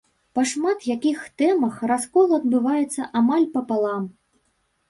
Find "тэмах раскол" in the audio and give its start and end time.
1.41-2.33